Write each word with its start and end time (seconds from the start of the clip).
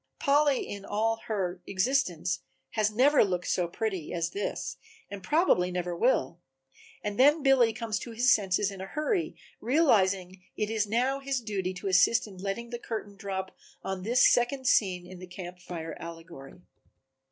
Polly 0.17 0.67
in 0.67 0.83
all 0.83 1.17
her 1.27 1.61
existence 1.67 2.39
has 2.71 2.89
never 2.89 3.23
looked 3.23 3.45
so 3.47 3.67
pretty 3.67 4.11
as 4.11 4.31
this 4.31 4.77
and 5.11 5.21
probably 5.21 5.69
never 5.69 5.95
will, 5.95 6.39
and 7.03 7.19
then 7.19 7.43
Billy 7.43 7.71
comes 7.71 7.99
to 7.99 8.09
his 8.09 8.33
senses 8.33 8.71
in 8.71 8.81
a 8.81 8.87
hurry, 8.87 9.35
realizing 9.59 10.29
that 10.31 10.39
it 10.63 10.69
is 10.71 10.87
now 10.87 11.19
his 11.19 11.39
duty 11.39 11.71
to 11.75 11.87
assist 11.87 12.25
in 12.25 12.37
letting 12.37 12.71
the 12.71 12.79
curtain 12.79 13.15
drop 13.15 13.55
on 13.83 14.01
this 14.01 14.27
second 14.27 14.65
scene 14.65 15.05
in 15.05 15.19
the 15.19 15.27
Camp 15.27 15.59
Fire 15.59 15.95
allegory. 15.99 16.61